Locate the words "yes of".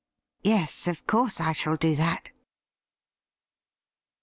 0.41-1.05